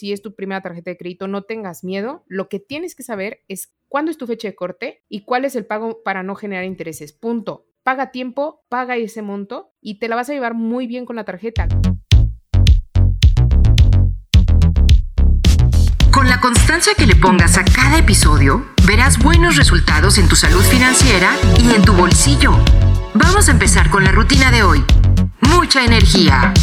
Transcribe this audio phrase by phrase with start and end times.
[0.00, 2.24] si es tu primera tarjeta de crédito, no tengas miedo.
[2.26, 5.54] Lo que tienes que saber es cuándo es tu fecha de corte y cuál es
[5.56, 7.12] el pago para no generar intereses.
[7.12, 7.66] Punto.
[7.82, 11.24] Paga tiempo, paga ese monto y te la vas a llevar muy bien con la
[11.24, 11.68] tarjeta.
[16.10, 20.62] Con la constancia que le pongas a cada episodio, verás buenos resultados en tu salud
[20.62, 22.52] financiera y en tu bolsillo.
[23.12, 24.82] Vamos a empezar con la rutina de hoy.
[25.42, 26.54] Mucha energía.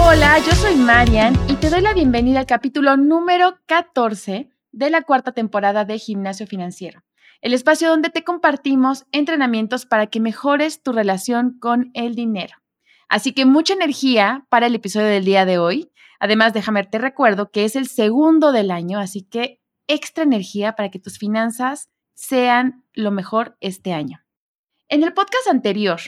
[0.00, 5.02] Hola, yo soy Marian y te doy la bienvenida al capítulo número 14 de la
[5.02, 7.02] cuarta temporada de Gimnasio Financiero,
[7.40, 12.56] el espacio donde te compartimos entrenamientos para que mejores tu relación con el dinero.
[13.08, 15.90] Así que mucha energía para el episodio del día de hoy.
[16.18, 20.90] Además, déjame te recuerdo que es el segundo del año, así que extra energía para
[20.90, 24.22] que tus finanzas sean lo mejor este año.
[24.88, 26.00] En el podcast anterior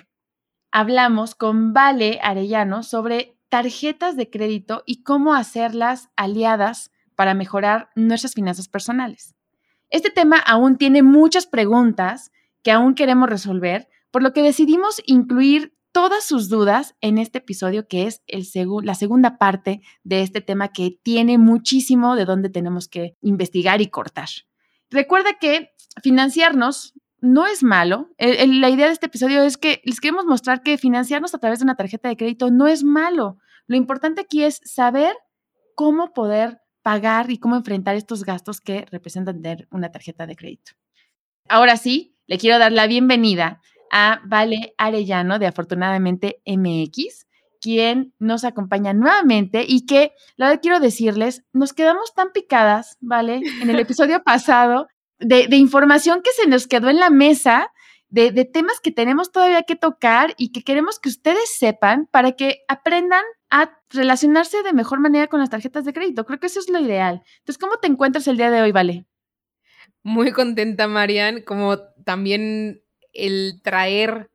[0.74, 8.34] hablamos con Vale Arellano sobre tarjetas de crédito y cómo hacerlas aliadas para mejorar nuestras
[8.34, 9.36] finanzas personales.
[9.91, 12.33] Este tema aún tiene muchas preguntas
[12.64, 17.86] que aún queremos resolver, por lo que decidimos incluir todas sus dudas en este episodio
[17.86, 18.22] que es
[18.83, 23.91] la segunda parte de este tema que tiene muchísimo de dónde tenemos que investigar y
[23.91, 24.28] cortar.
[24.91, 25.70] Recuerda que
[26.02, 28.11] financiarnos no es malo.
[28.19, 31.64] la idea de este episodio es que les queremos mostrar que financiarnos a través de
[31.64, 33.39] una tarjeta de crédito no es malo.
[33.67, 35.17] Lo importante aquí es saber
[35.75, 40.72] cómo poder pagar y cómo enfrentar estos gastos que representan tener una tarjeta de crédito.
[41.48, 47.27] Ahora sí, le quiero dar la bienvenida a Vale Arellano de Afortunadamente MX,
[47.61, 53.41] quien nos acompaña nuevamente y que, la verdad quiero decirles, nos quedamos tan picadas, ¿vale?
[53.62, 57.70] En el episodio pasado de, información que se nos quedó en la mesa,
[58.09, 62.61] de, temas que tenemos todavía que tocar y que queremos que ustedes sepan para que
[62.69, 66.25] aprendan a relacionarse de mejor manera con las tarjetas de crédito.
[66.25, 67.23] Creo que eso es lo ideal.
[67.39, 69.07] Entonces, ¿cómo te encuentras el día de hoy, Vale?
[70.03, 72.83] Muy contenta, Marian, como también
[73.13, 74.30] el traer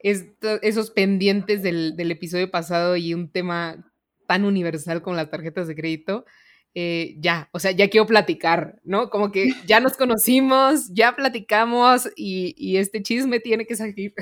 [0.00, 3.82] esos pendientes del episodio pasado y un tema
[4.26, 6.26] tan universal como las tarjetas de crédito
[6.76, 9.08] eh, ya, o sea, ya quiero platicar, ¿no?
[9.08, 14.12] Como que ya nos conocimos, ya platicamos y, este chisme tiene que salir.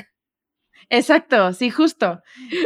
[0.91, 2.21] Exacto, sí, justo,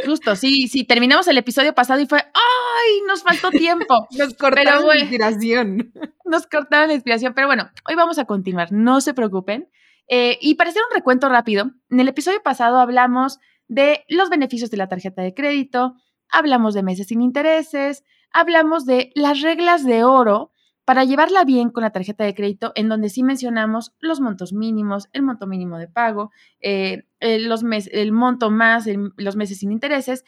[0.05, 3.03] justo, sí, sí, terminamos el episodio pasado y fue, ¡ay!
[3.07, 4.09] Nos faltó tiempo.
[4.19, 5.93] nos cortaron la inspiración.
[6.25, 9.69] Nos cortaron la inspiración, pero bueno, hoy vamos a continuar, no se preocupen.
[10.09, 14.71] Eh, y para hacer un recuento rápido, en el episodio pasado hablamos de los beneficios
[14.71, 15.95] de la tarjeta de crédito,
[16.29, 20.53] hablamos de meses sin intereses, hablamos de las reglas de oro
[20.87, 25.09] para llevarla bien con la tarjeta de crédito, en donde sí mencionamos los montos mínimos,
[25.13, 28.87] el monto mínimo de pago, eh, el, los el monto más,
[29.17, 30.25] los meses sin intereses.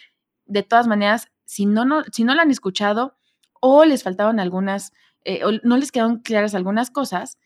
[0.46, 3.16] De todas maneras, si no, no, si no lo han escuchado
[3.60, 4.92] o les faltaban algunas,
[5.24, 7.38] eh, o no les quedaron claras algunas cosas,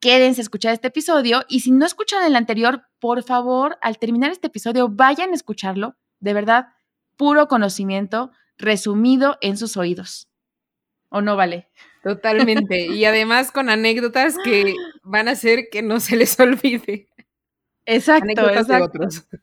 [0.00, 1.42] quédense a escuchar este episodio.
[1.48, 5.96] Y si no escuchan el anterior, por favor, al terminar este episodio, vayan a escucharlo.
[6.18, 6.68] De verdad,
[7.16, 10.28] puro conocimiento resumido en sus oídos.
[11.08, 11.68] ¿O no vale?
[12.02, 12.86] Totalmente.
[12.86, 17.08] Y además con anécdotas que van a hacer que no se les olvide.
[17.86, 18.46] Exacto.
[18.46, 19.26] de otros.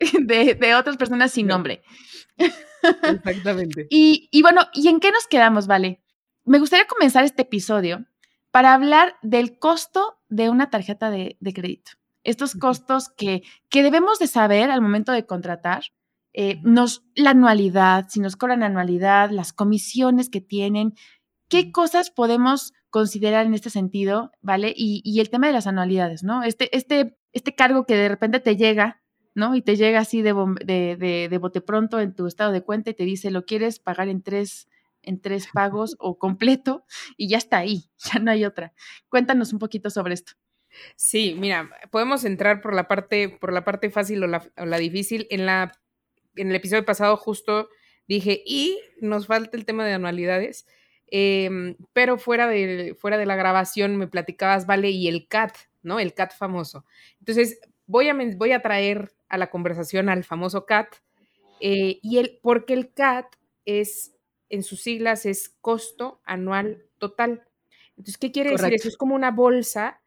[0.00, 1.82] De, otras personas sin nombre.
[3.02, 3.88] Exactamente.
[3.90, 6.00] Y, bueno, ¿y en qué nos quedamos, Vale?
[6.44, 8.06] Me gustaría comenzar este episodio
[8.52, 11.92] para hablar del costo de una tarjeta de, crédito.
[12.22, 15.82] Estos costos que, que debemos de saber al momento de contratar
[16.40, 20.94] eh, nos, la anualidad, si nos cobran anualidad, las comisiones que tienen,
[21.48, 24.72] qué cosas podemos considerar en este sentido, ¿vale?
[24.76, 26.44] Y, el tema de las anualidades, ¿no?
[26.44, 29.02] Este, este, este cargo que de repente te llega,
[29.34, 29.56] ¿no?
[29.56, 30.32] Y te llega así de,
[30.64, 34.08] de, de, bote pronto en tu estado de cuenta y te dice, ¿lo quieres pagar
[34.08, 34.68] en tres,
[35.02, 36.84] en tres pagos o completo?
[37.16, 38.74] Y ya está ahí, ya no hay otra.
[39.08, 40.34] Cuéntanos un poquito sobre esto.
[40.94, 44.78] Sí, mira, podemos entrar por la parte, por la parte fácil o la, o la
[44.78, 45.26] difícil.
[45.30, 45.72] En la
[46.36, 47.68] en el episodio pasado justo
[48.08, 50.66] dije, y nos falta el tema de anualidades,
[51.06, 56.00] em, pero fuera de, fuera de la grabación me platicabas, vale, y el CAT, ¿no?
[56.00, 56.84] El CAT famoso.
[57.20, 60.96] Entonces, voy a, voy a traer a la conversación al famoso CAT,
[61.60, 63.26] eh, y el, porque el CAT
[63.64, 64.14] es,
[64.48, 67.42] en sus siglas, es costo anual total.
[67.90, 68.88] Entonces, ¿qué quiere decir eso?
[68.88, 70.00] Es como una bolsa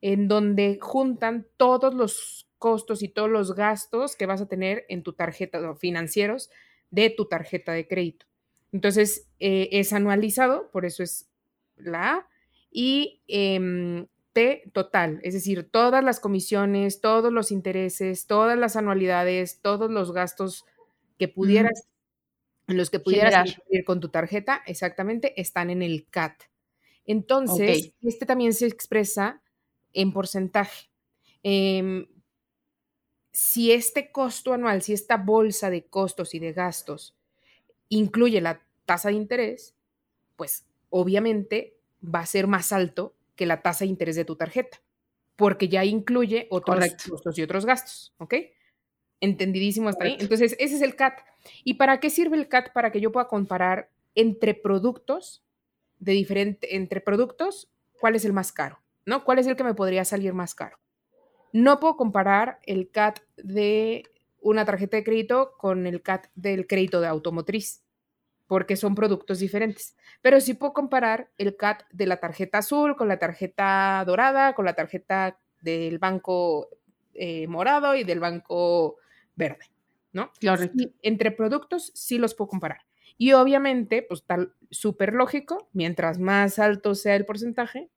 [0.00, 5.02] en donde juntan todos los costos y todos los gastos que vas a tener en
[5.02, 6.50] tu tarjeta financieros
[6.90, 8.26] de tu tarjeta de crédito.
[8.70, 11.28] Entonces, eh, es anualizado, por eso es
[11.76, 12.28] la A,
[12.70, 19.60] y em, T total, es decir, todas las comisiones, todos los intereses, todas las anualidades,
[19.60, 20.64] todos los gastos
[21.18, 21.88] que pudieras
[22.68, 26.44] los que pudieras ir con tu tarjeta, exactamente, están en el CAT.
[27.04, 29.42] Entonces, este también se expresa
[29.92, 30.88] en porcentaje.
[31.42, 32.06] Em,
[33.32, 37.16] si este costo anual, si esta bolsa de costos y de gastos
[37.88, 39.74] incluye la tasa de interés,
[40.36, 44.80] pues obviamente va a ser más alto que la tasa de interés de tu tarjeta,
[45.36, 48.34] porque ya incluye otros costos y otros gastos, ¿ok?
[49.20, 50.16] Entendidísimo hasta ahí.
[50.18, 51.20] Entonces, ese es el CAT.
[51.64, 52.72] ¿Y para qué sirve el CAT?
[52.72, 55.42] Para que yo pueda comparar entre productos
[55.98, 59.24] de diferente, entre productos, cuál es el más caro, ¿no?
[59.24, 60.78] ¿Cuál es el que me podría salir más caro?
[61.52, 64.04] No puedo comparar el CAT de
[64.40, 67.84] una tarjeta de crédito con el CAT del crédito de automotriz,
[68.46, 69.96] porque son productos diferentes.
[70.22, 74.64] Pero sí puedo comparar el CAT de la tarjeta azul con la tarjeta dorada, con
[74.64, 76.68] la tarjeta del banco
[77.14, 78.96] eh, morado y del banco
[79.34, 79.66] verde,
[80.12, 80.32] ¿no?
[80.38, 80.64] Claro.
[81.02, 82.80] entre productos sí los puedo comparar.
[83.18, 87.90] Y obviamente, pues tal, súper lógico, mientras más alto sea el porcentaje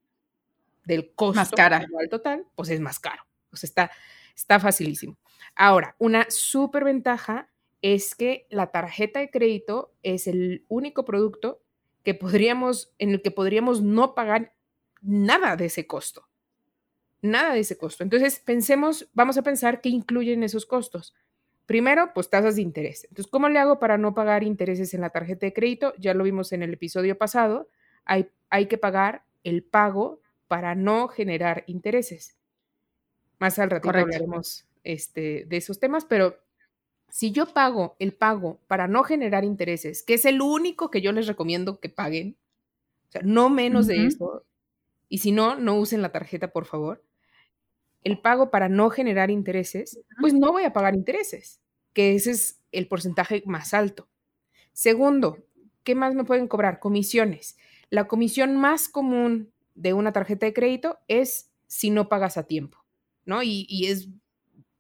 [0.84, 1.86] del costo más cara.
[2.10, 3.24] total, pues es más caro.
[3.54, 3.92] Pues está,
[4.36, 5.16] está facilísimo.
[5.54, 7.52] Ahora, una súper ventaja
[7.84, 11.62] es que la tarjeta de crédito es el único producto
[12.02, 14.56] que podríamos, en el que podríamos no pagar
[15.02, 16.28] nada de ese costo.
[17.22, 18.04] Nada de ese costo.
[18.04, 21.14] Entonces, pensemos, vamos a pensar qué incluyen esos costos.
[21.68, 23.04] Primero, pues tasas de interés.
[23.04, 25.94] Entonces, ¿cómo le hago para no pagar intereses en la tarjeta de crédito?
[26.00, 27.70] Ya lo vimos en el episodio pasado.
[28.04, 32.38] Hay, hay que pagar el pago para no generar intereses.
[33.40, 36.38] Más al ratito hablaremos este, de esos temas, pero
[37.10, 41.12] si yo pago el pago para no generar intereses, que es el único que yo
[41.12, 42.38] les recomiendo que paguen,
[43.10, 44.44] o sea, no menos de eso,
[45.10, 47.04] y si no, no usen la tarjeta, por favor,
[48.04, 51.62] el pago para no generar intereses, pues no voy a pagar intereses,
[51.94, 54.10] que ese es el porcentaje más alto.
[54.72, 55.38] Segundo,
[55.84, 56.80] ¿qué más me pueden cobrar?
[56.80, 57.58] Comisiones.
[57.90, 62.83] La comisión más común de una tarjeta de crédito es si no pagas a tiempo.
[63.26, 63.44] ¿No?
[63.44, 64.10] Y, es,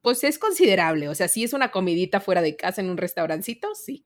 [0.02, 3.76] pues es considerable, o sea, si es una comidita fuera de casa en un restaurancito,
[3.76, 4.06] sí.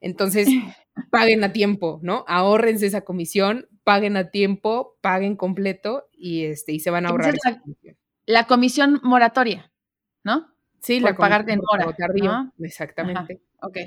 [0.00, 0.48] Entonces,
[1.10, 2.24] paguen a tiempo, ¿no?
[2.28, 7.34] Ahórrense esa comisión, paguen a tiempo, paguen completo y, este, y se van a ahorrar.
[7.44, 7.96] la, comisión.
[8.26, 9.72] la comisión moratoria,
[10.24, 10.52] ¿no?
[10.80, 12.52] Sí, la pagar de mora, ¿no?
[12.58, 13.40] Exactamente.
[13.60, 13.78] ok.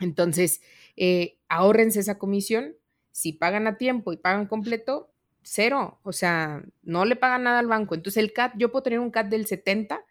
[0.00, 0.60] Entonces,
[0.96, 2.76] eh, ahórrense esa comisión.
[3.10, 5.11] Si pagan a tiempo y pagan completo,
[5.42, 7.94] cero, o sea, no le pagan nada al banco.
[7.94, 10.04] Entonces el CAT, yo puedo tener un CAT del 70,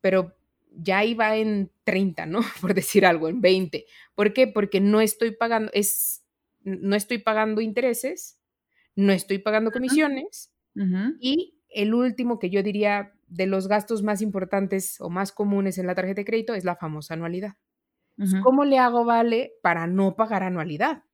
[0.00, 0.36] pero
[0.72, 2.40] ya iba en 30, ¿no?
[2.60, 3.84] Por decir algo, en 20.
[4.14, 4.46] ¿Por qué?
[4.46, 6.24] Porque no estoy pagando, es,
[6.62, 8.38] no estoy pagando intereses,
[8.94, 10.52] no estoy pagando comisiones
[11.20, 15.86] y el último que yo diría de los gastos más importantes o más comunes en
[15.86, 17.56] la tarjeta de crédito es la famosa anualidad.
[18.42, 21.04] ¿Cómo le hago vale para no pagar anualidad?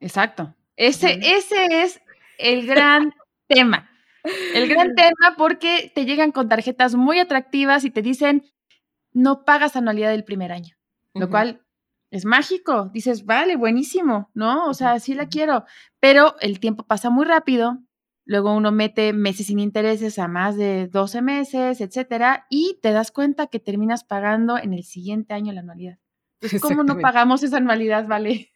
[0.00, 0.54] Exacto.
[0.76, 2.00] Ese, ese es
[2.38, 3.12] el gran
[3.46, 3.90] tema.
[4.54, 8.42] El gran tema porque te llegan con tarjetas muy atractivas y te dicen,
[9.12, 10.76] no pagas anualidad del primer año,
[11.14, 11.62] lo cual
[12.10, 12.90] es mágico.
[12.92, 14.66] Dices, vale, buenísimo, ¿no?
[14.66, 15.64] O sea, sí la quiero,
[16.00, 17.78] pero el tiempo pasa muy rápido.
[18.26, 23.10] Luego uno mete meses sin intereses a más de 12 meses, etcétera, y te das
[23.10, 25.98] cuenta que terminas pagando en el siguiente año la anualidad.
[26.40, 28.50] Entonces, ¿cómo no pagamos esa anualidad, vale?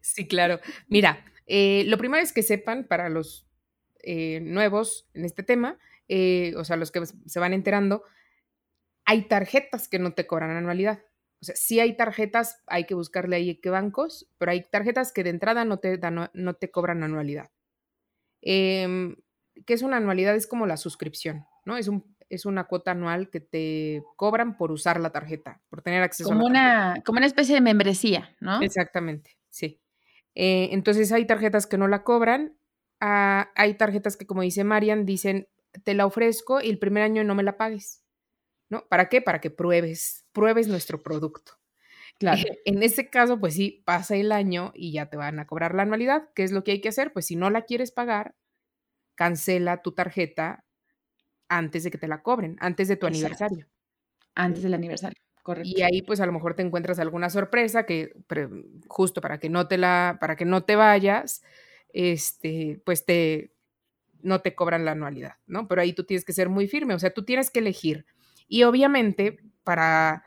[0.00, 0.60] Sí, claro.
[0.88, 3.46] Mira, eh, lo primero es que sepan para los
[4.02, 8.02] eh, nuevos en este tema, eh, o sea, los que se van enterando,
[9.04, 11.02] hay tarjetas que no te cobran anualidad.
[11.40, 15.24] O sea, sí hay tarjetas, hay que buscarle ahí qué bancos, pero hay tarjetas que
[15.24, 16.00] de entrada no te,
[16.32, 17.50] no te cobran anualidad.
[18.40, 19.16] Em,
[19.66, 20.34] ¿Qué es una anualidad?
[20.36, 21.76] Es como la suscripción, ¿no?
[21.76, 26.02] Es, un, es una cuota anual que te cobran por usar la tarjeta, por tener
[26.02, 28.60] acceso como a la una, Como una especie de membresía, ¿no?
[28.60, 29.80] Exactamente, sí.
[30.34, 32.56] Eh, entonces hay tarjetas que no la cobran,
[33.00, 35.48] ah, hay tarjetas que, como dice Marian, dicen,
[35.84, 38.02] te la ofrezco y el primer año no me la pagues.
[38.70, 38.86] ¿No?
[38.88, 39.20] ¿Para qué?
[39.20, 41.52] Para que pruebes, pruebes nuestro producto.
[42.18, 42.42] Claro.
[42.64, 45.82] en ese caso, pues sí, pasa el año y ya te van a cobrar la
[45.82, 46.30] anualidad.
[46.34, 47.12] ¿Qué es lo que hay que hacer?
[47.12, 48.34] Pues si no la quieres pagar,
[49.14, 50.64] cancela tu tarjeta
[51.48, 53.68] antes de que te la cobren, antes de tu aniversario.
[54.34, 55.23] Antes del aniversario.
[55.62, 58.12] Y ahí pues a lo mejor te encuentras alguna sorpresa que
[58.88, 61.42] justo para que no te la para que no te vayas,
[61.92, 63.52] este, pues te
[64.22, 65.68] no te cobran la anualidad, ¿no?
[65.68, 68.06] Pero ahí tú tienes que ser muy firme, o sea, tú tienes que elegir.
[68.48, 70.24] Y obviamente para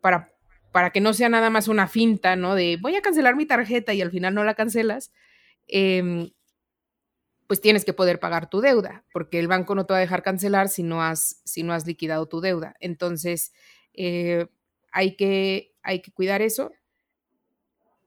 [0.00, 0.32] para
[0.72, 2.54] para que no sea nada más una finta, ¿no?
[2.54, 5.12] De voy a cancelar mi tarjeta y al final no la cancelas,
[5.68, 6.30] em,
[7.46, 10.22] pues tienes que poder pagar tu deuda, porque el banco no te va a dejar
[10.22, 12.74] cancelar si no has, si no has liquidado tu deuda.
[12.80, 13.52] Entonces,
[13.92, 14.46] eh,
[14.94, 16.72] hay, que, hay que cuidar eso.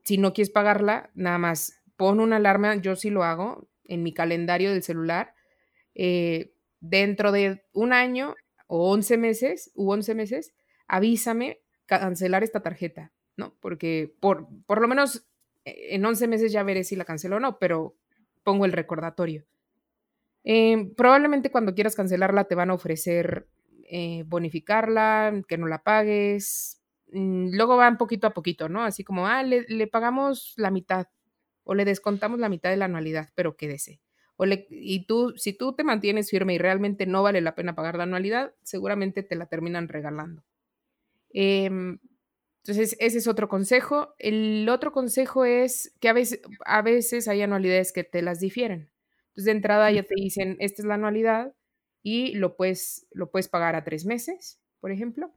[0.03, 4.13] si no quieres pagarla, nada más pon una alarma, yo sí lo hago en mi
[4.13, 5.34] calendario del celular.
[5.96, 8.36] Eh, dentro de un año
[8.67, 10.53] o 11 meses, u 11 meses,
[10.88, 13.53] avísame cancelar esta tarjeta, ¿no?
[13.60, 15.27] Porque por, por lo menos
[15.65, 17.98] eh, en 11 meses ya veré si la cancelo o no, pero
[18.44, 19.46] pongo el recordatorio.
[20.46, 23.50] Em, probablemente cuando quieras cancelarla te van a ofrecer
[23.89, 26.76] eh, bonificarla, que no la pagues.
[27.11, 28.83] Mm, luego van poquito a poquito, ¿no?
[28.83, 31.07] Así como, ah, le, le, pagamos la mitad
[31.63, 34.01] o le descontamos la mitad de la anualidad, pero quédese.
[34.37, 37.75] O le, y tú, si tú te mantienes firme y realmente no vale la pena
[37.75, 40.43] pagar la anualidad, seguramente te la terminan regalando.
[41.31, 41.99] Em,
[42.63, 44.15] entonces, ese es otro consejo.
[44.19, 48.91] El otro consejo es que a veces, a veces hay anualidades que te las difieren.
[49.29, 51.53] Entonces, de entrada ya te dicen, esta es la anualidad
[52.03, 55.31] y lo puedes, lo puedes pagar a tres meses, por ejemplo.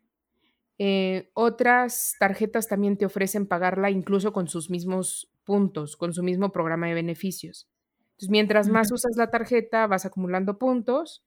[0.82, 6.52] Eh, otras tarjetas también te ofrecen pagarla incluso con sus mismos puntos, con su mismo
[6.52, 7.68] programa de beneficios.
[8.12, 11.22] Entonces, mientras más usas la tarjeta, vas acumulando puntos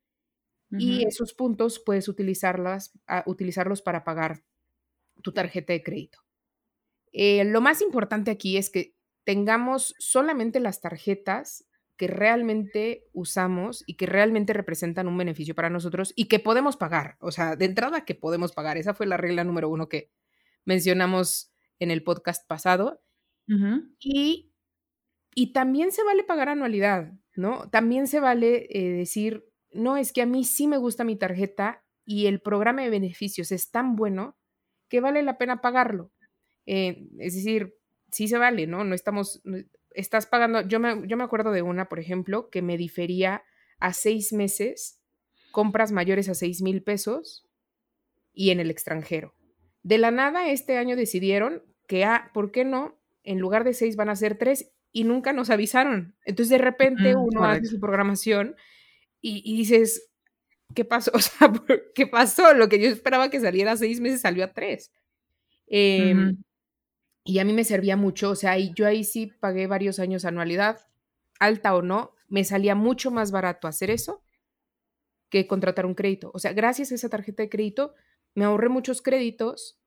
[0.72, 4.44] y esos puntos puedes utilizarlas, ah, utilizarlos para pagar
[5.22, 6.18] tu tarjeta de crédito.
[7.12, 11.68] Eh, lo más importante aquí es que tengamos solamente las tarjetas
[12.04, 17.16] que realmente usamos y que realmente representan un beneficio para nosotros y que podemos pagar.
[17.22, 18.76] O sea, de entrada que podemos pagar.
[18.76, 20.12] Esa fue la regla número uno que
[20.66, 23.02] mencionamos en el podcast pasado.
[24.00, 24.52] y,
[25.34, 27.70] y, también se vale pagar anualidad, ¿no?
[27.70, 31.86] También se vale eh, decir, no, es que a mí sí me gusta mi tarjeta
[32.06, 34.38] y el programa de beneficios es tan bueno
[34.90, 36.12] que vale la pena pagarlo.
[36.66, 37.78] Eh, es decir,
[38.12, 38.84] sí se vale, ¿no?
[38.84, 39.42] No estamos,
[39.96, 43.44] estás pagando, yo me, yo me acuerdo de una, por ejemplo, que me difería
[43.80, 45.00] a seis meses
[45.52, 47.48] compras mayores a seis mil pesos
[48.34, 49.36] y en el extranjero.
[49.84, 53.00] De la nada, este año decidieron que, ah, ¿por qué no?
[53.24, 56.16] En lugar de seis van a ser tres y nunca nos avisaron.
[56.26, 58.56] Entonces, de repente, mm, uno hace su programación
[59.22, 60.10] y, y, dices,
[60.74, 61.12] ¿qué pasó?
[61.16, 61.52] O sea,
[61.94, 62.54] ¿qué pasó?
[62.54, 64.92] Lo que yo esperaba que saliera a seis meses salió a tres.
[65.68, 66.38] Em,
[67.24, 70.82] y a mí me servía mucho, o sea, yo ahí sí pagué varios años anualidad,
[71.40, 74.24] alta o no, me salía mucho más barato hacer eso
[75.30, 76.32] que contratar un crédito.
[76.34, 77.94] O sea, gracias a esa tarjeta de crédito,
[78.36, 79.80] me ahorré muchos créditos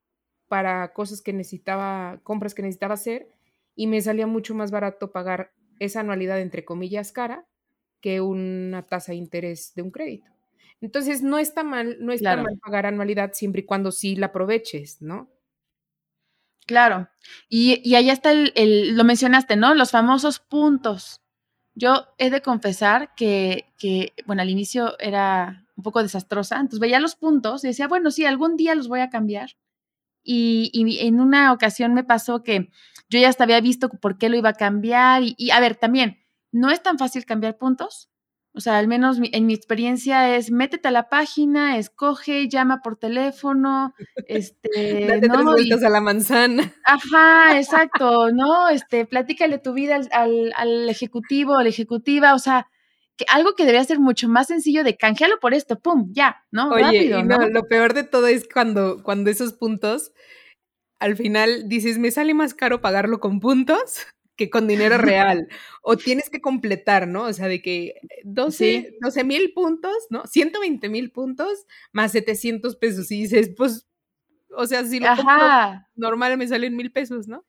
[0.49, 3.28] para cosas que necesitaba, compras que necesitaba hacer,
[3.75, 7.47] y me salía mucho más barato pagar esa anualidad, entre comillas, cara,
[8.00, 10.31] que una tasa de interés de un crédito.
[10.81, 15.02] Entonces, no está mal, no está mal pagar anualidad siempre y cuando sí la aproveches,
[15.02, 15.31] ¿no?
[16.66, 17.08] Claro.
[17.49, 19.75] Y, y allá está el, lo mencionaste, ¿no?
[19.75, 21.23] Los famosos puntos.
[21.75, 27.00] Yo he de confesar que, que, bueno, al inicio era un poco desastrosa, entonces veía
[27.00, 29.50] los puntos y decía, bueno, sí, algún día los voy a cambiar.
[30.25, 32.70] Y, y en una ocasión me pasó que
[33.08, 35.23] yo ya hasta había visto por qué lo iba a cambiar.
[35.25, 36.18] Y a ver, también,
[36.50, 38.08] no es tan fácil cambiar puntos.
[38.56, 42.96] O sea, al menos en mi experiencia es métete a la página, escoge, llama por
[42.96, 43.94] teléfono,
[44.28, 45.44] este, Date ¿no?
[45.44, 46.72] vueltas a la manzana.
[46.84, 48.70] Ajá, exacto, ¿no?
[48.70, 52.66] Este, platícale tu vida al, al, ejecutivo, a la ejecutiva, o sea,
[53.18, 56.70] que algo que debería ser mucho más sencillo de canjealo por esto, pum, ya, ¿no?
[56.70, 57.36] Oye, Rápido, ¿no?
[57.48, 60.12] lo peor de todo es cuando, cuando esos puntos,
[60.98, 64.06] al final dices, me sale más caro pagarlo con puntos
[64.37, 65.49] que con dinero real.
[65.83, 67.25] o tienes que completar, ¿no?
[67.25, 70.26] O sea, de que 12 mil puntos, ¿no?
[70.26, 73.11] 120 mil puntos más 700 pesos.
[73.11, 73.87] Y dices, pues,
[74.50, 77.45] o sea, si lo compro normal me salen mil pesos, ¿no?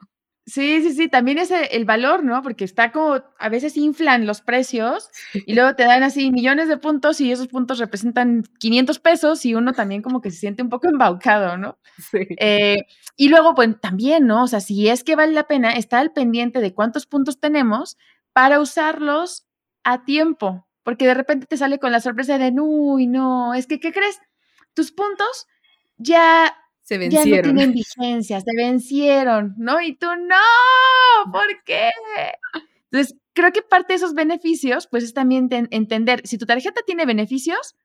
[0.50, 2.42] Sí, sí, sí, también es el valor, ¿no?
[2.42, 6.78] Porque está como, a veces inflan los precios y luego te dan así millones de
[6.78, 10.70] puntos y esos puntos representan 500 pesos y uno también como que se siente un
[10.70, 11.78] poco embaucado, ¿no?
[11.98, 12.20] Sí.
[12.40, 12.78] Eh,
[13.18, 14.44] y luego, pues también, ¿no?
[14.44, 17.98] O sea, si es que vale la pena, estar al pendiente de cuántos puntos tenemos
[18.32, 19.46] para usarlos
[19.84, 23.82] a tiempo, porque de repente te sale con la sorpresa de, uy, no, es que,
[23.82, 24.18] ¿qué crees?
[24.74, 25.48] Tus puntos
[25.98, 26.56] ya
[26.88, 27.30] se vencieron.
[27.30, 29.82] Ya no tienen vigencia, se vencieron, ¿no?
[29.82, 31.90] Y tú, no, ¿por qué?
[32.90, 37.06] Entonces, creo que parte de esos beneficios, pues es también entender, si tu tarjeta tiene
[37.06, 37.76] beneficios,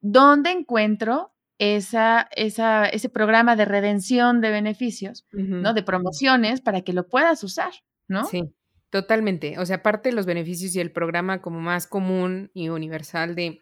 [0.00, 5.72] ¿dónde encuentro esa, esa, ese programa de redención de beneficios, ¿no?
[5.72, 7.72] De promociones para que lo puedas usar,
[8.08, 8.24] ¿no?
[8.24, 8.52] Sí,
[8.90, 9.56] totalmente.
[9.60, 13.60] O sea, parte de los beneficios y el programa como más común y universal de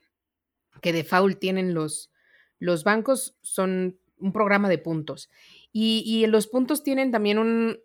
[0.81, 2.11] que default tienen los,
[2.59, 5.31] los bancos son un programa de puntos.
[5.73, 7.79] Y, los puntos tienen también un,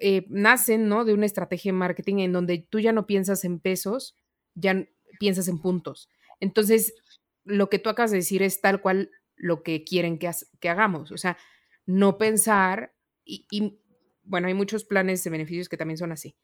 [0.00, 1.04] eh, nacen, ¿no?
[1.04, 4.16] De una estrategia de marketing en donde tú ya no piensas en pesos,
[4.54, 4.86] ya
[5.18, 6.08] piensas en puntos.
[6.40, 6.94] Entonces,
[7.44, 11.12] lo que tú acabas de decir es tal cual lo que quieren que, que hagamos.
[11.12, 11.36] O sea,
[11.86, 13.80] no pensar y,
[14.22, 16.36] bueno, hay muchos planes de beneficios que también son así.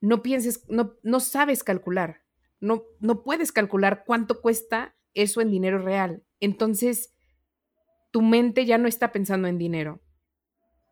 [0.00, 2.22] No pienses, no, no sabes calcular,
[2.60, 6.24] no, no puedes calcular cuánto cuesta eso en dinero real.
[6.40, 7.13] Entonces,
[8.14, 10.00] tu mente ya no está pensando en dinero.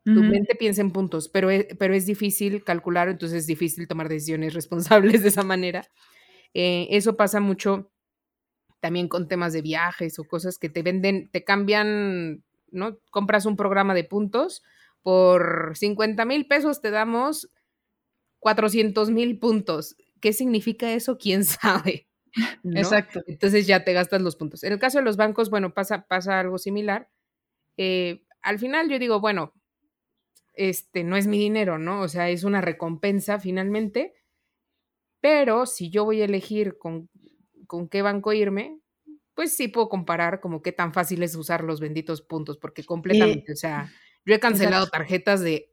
[0.05, 4.09] Tu mente piensa en puntos, pero es, pero es difícil calcular, entonces es difícil tomar
[4.09, 5.87] decisiones responsables de esa manera.
[6.53, 7.93] Eh, eso pasa mucho
[8.81, 12.99] también con temas de viajes o cosas que te venden, te cambian, ¿no?
[13.13, 14.65] Compras un programa de puntos,
[15.03, 17.53] por 50 mil pesos te damos
[18.41, 19.95] 400 mil puntos.
[20.21, 21.19] ¿Qué significa eso?
[21.19, 22.09] ¿Quién sabe?
[22.65, 23.23] Exacto.
[23.27, 24.65] Entonces ya te gastas los puntos.
[24.65, 27.09] En el caso de los bancos, bueno, pasa, pasa algo similar.
[27.77, 29.55] Eh, al final yo digo, bueno,
[30.55, 32.03] este no es mi dinero, ¿no?
[32.03, 34.15] O sea, es una recompensa finalmente.
[35.21, 37.09] Pero si yo voy a elegir con,
[37.67, 38.81] con qué banco irme,
[39.35, 43.53] pues sí puedo comparar como qué tan fácil es usar los benditos puntos, porque completamente,
[43.53, 43.91] o sea,
[44.25, 45.73] yo he cancelado tarjetas de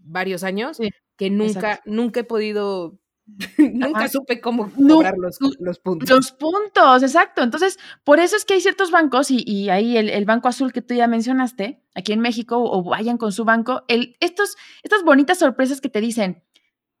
[0.00, 0.78] varios años
[1.16, 2.98] que nunca, nunca he podido
[3.58, 5.38] Nunca supe cómo cobrar los,
[5.78, 6.08] puntos.
[6.08, 7.42] Los puntos, exacto.
[7.42, 10.94] Entonces, por eso es que hay ciertos bancos, y, ahí el, Banco Azul que tú
[10.94, 15.80] ya mencionaste, aquí en México, o vayan con su banco, el, estos, estas bonitas sorpresas
[15.80, 16.44] que te dicen,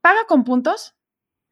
[0.00, 0.94] paga con puntos.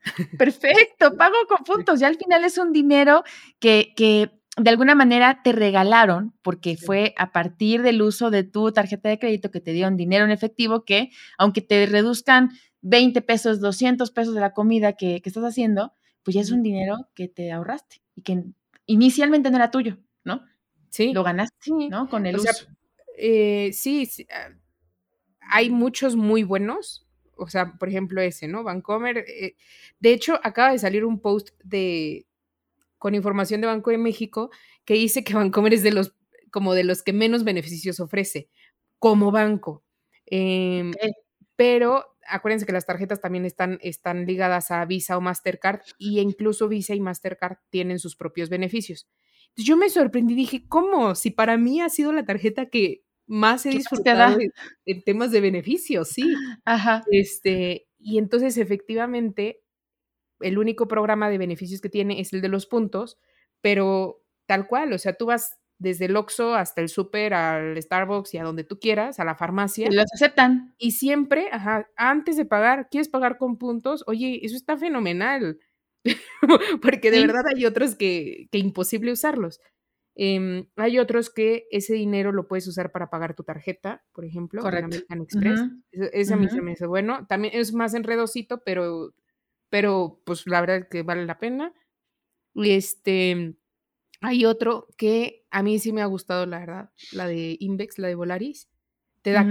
[0.39, 2.01] Perfecto, pago con puntos.
[2.01, 3.25] Ya al final es un dinero
[3.59, 8.73] que, que de alguna manera te regalaron, porque fue a partir del uso de tu
[8.73, 12.51] tarjeta de crédito que te dieron dinero en efectivo, que aunque te reduzcan
[12.83, 15.93] 20 pesos, 200 pesos de la comida que, estás haciendo,
[16.23, 18.45] pues ya es un dinero que te ahorraste y que
[18.87, 20.45] inicialmente no era tuyo, ¿no?
[20.91, 21.13] Sí.
[21.13, 22.09] Lo ganaste, ¿no?
[22.09, 22.67] Con el uso.
[23.17, 24.51] Eh, sí, ah,
[25.41, 27.07] hay muchos muy buenos.
[27.37, 28.65] O sea, por ejemplo, ese, ¿no?
[28.65, 29.19] Vancomer.
[29.19, 29.57] Eh,
[30.01, 32.27] de hecho, acaba de salir un post de
[32.99, 34.51] con información de Banco de México
[34.85, 36.15] que dice que Vancomer es de los
[36.51, 38.49] como de los que menos beneficios ofrece
[38.99, 39.85] como banco.
[40.27, 40.93] Em,
[41.59, 46.69] pero acuérdense que las tarjetas también están, están ligadas a Visa o Mastercard y incluso
[46.69, 49.09] Visa y Mastercard tienen sus propios beneficios.
[49.49, 51.17] Entonces yo me sorprendí, dije, ¿cómo?
[51.17, 54.39] Si para mí ha sido la tarjeta que más he disfrutado
[54.87, 56.33] en, temas de beneficios, sí.
[56.65, 57.03] Ajá.
[57.11, 59.65] Este, y entonces efectivamente
[60.39, 63.19] el único programa de beneficios que tiene es el de los puntos,
[63.61, 68.35] pero tal cual, o sea, tú vas desde el Oxxo hasta el súper, al Starbucks
[68.35, 69.87] y a donde tú quieras, a la farmacia.
[69.89, 70.75] Y los aceptan.
[70.79, 74.05] Y siempre, ajá, antes de pagar, ¿quieres pagar con puntos?
[74.07, 75.59] Oye, eso está fenomenal.
[76.83, 79.61] Porque de verdad hay otros que, que imposible usarlos.
[80.21, 84.61] Em, hay otros que ese dinero lo puedes usar para pagar tu tarjeta, por ejemplo,
[84.69, 85.61] en American Express.
[85.93, 87.25] Ese, a mí se me hace bueno.
[87.29, 89.15] También es más enredosito, pero,
[89.71, 91.73] pero pues la verdad es que vale la pena.
[92.53, 93.58] Y este,
[94.21, 98.09] hay otro que a mí sí me ha gustado, la verdad, la de Invex, la
[98.09, 98.69] de Volaris.
[99.23, 99.49] Te da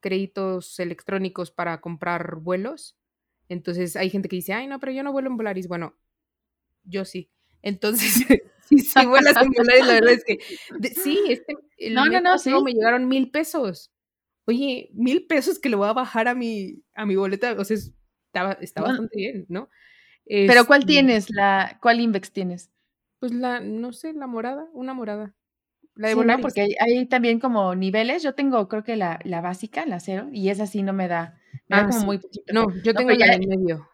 [0.00, 2.96] créditos electrónicos para comprar vuelos.
[3.48, 5.68] Entonces hay gente que dice, ay, no, pero yo no vuelo en Volaris.
[5.68, 5.96] Bueno,
[6.84, 7.30] yo sí.
[7.62, 8.24] Entonces,
[8.68, 12.38] sí, sí vuelas en Volaris, la verdad es que sí, este, el no, no, no,
[12.38, 12.50] sí.
[12.62, 13.92] me llegaron mil pesos.
[14.44, 17.76] Oye, mil pesos que le voy a bajar a mi, a mi boleta, o sea,
[17.76, 19.68] está, está bastante bien, ¿no?
[20.24, 21.30] Pero ¿cuál este tienes?
[21.30, 22.70] La, ¿Cuál Invex tienes?
[23.18, 25.34] Pues la, no sé, la morada, una morada.
[25.94, 28.22] La de sí, porque hay, también como niveles.
[28.22, 31.38] Yo tengo, creo que la, la básica, la cero, y esa sí no me da,
[31.68, 32.52] me da ah, como muy poquito.
[32.52, 33.88] No, yo tengo la de medio.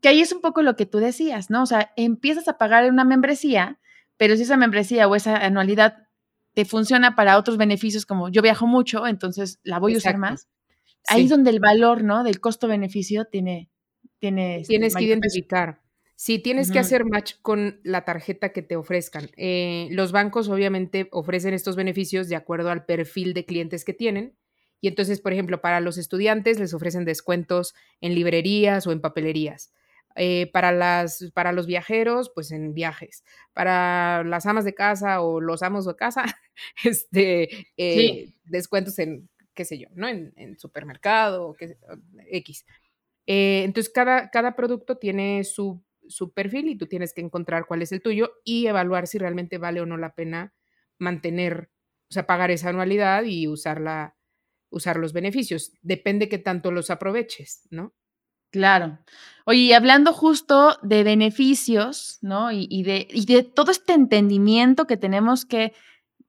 [0.00, 1.62] Que ahí es un poco lo que tú decías, ¿no?
[1.62, 3.80] O sea, empiezas a pagar una membresía,
[4.16, 6.06] pero si esa membresía o esa anualidad
[6.54, 10.48] te funciona para otros beneficios, como yo viajo mucho, entonces la voy a usar más.
[11.08, 12.22] Ahí es donde el valor, ¿no?
[12.22, 13.68] Del costo-beneficio tiene,
[14.20, 14.60] tiene.
[14.60, 15.81] Este, Tienes que identificar.
[16.22, 19.30] Sí, tienes que hacer match con la tarjeta que te ofrezcan.
[19.36, 24.36] Eh, los bancos obviamente ofrecen estos beneficios de acuerdo al perfil de clientes que tienen.
[24.80, 29.72] Y entonces, por ejemplo, para los estudiantes les ofrecen descuentos en librerías o en papelerías.
[30.14, 33.24] Eh, para, las, para los viajeros, pues en viajes.
[33.52, 36.24] Para las amas de casa o los amos de casa,
[36.84, 40.06] este, eh, descuentos en, qué sé yo, ¿no?
[40.06, 41.76] En, supermercado o qué,
[42.30, 42.64] X.
[43.26, 47.92] entonces, cada, cada producto tiene su su perfil y tú tienes que encontrar cuál es
[47.92, 50.54] el tuyo y evaluar si realmente vale o no la pena
[50.98, 51.70] mantener,
[52.10, 54.16] o sea, pagar esa anualidad y usarla,
[54.70, 55.72] usar los beneficios.
[55.82, 57.94] Depende que tanto los aproveches, ¿no?
[58.50, 58.98] Claro.
[59.46, 62.52] Oye, hablando justo de beneficios, ¿no?
[62.52, 65.72] Y, de, y de todo este entendimiento que tenemos que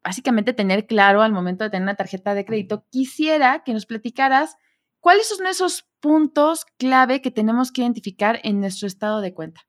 [0.03, 4.55] básicamente tener claro al momento de tener una tarjeta de crédito, quisiera que nos platicaras
[4.99, 9.62] cuáles son esos puntos clave que tenemos que identificar en nuestro estado de cuenta.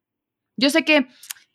[0.57, 1.07] Yo sé que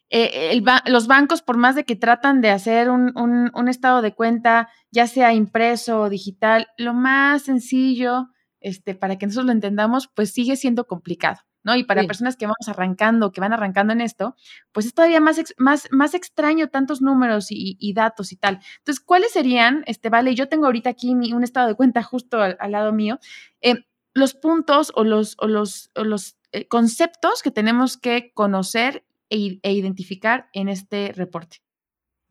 [0.10, 5.06] eh, los bancos, por más de que tratan de hacer un, estado de cuenta, ya
[5.06, 8.30] sea impreso o digital, lo más sencillo
[8.62, 11.42] este, para que nosotros lo entendamos, pues sigue siendo complicado.
[11.62, 11.76] ¿no?
[11.76, 14.38] Y para personas que vamos arrancando, que van arrancando en esto,
[14.72, 18.60] pues es todavía más, más, más extraño tantos números y, datos y tal.
[18.78, 22.72] Entonces, ¿cuáles serían, este, vale, yo tengo ahorita aquí un estado de cuenta justo al,
[22.72, 23.20] lado mío,
[23.60, 23.84] eh,
[24.20, 29.74] los puntos o los, o los, los eh, conceptos que tenemos que conocer e, e
[29.74, 31.58] identificar en este reporte?